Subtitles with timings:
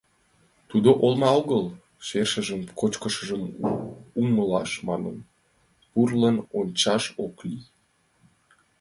[0.69, 1.63] Тудо олма огыл—
[2.07, 3.43] шерыжым-кочыжым
[4.19, 5.17] умылаш манын,
[5.91, 7.63] пурлын ончаш ок лий.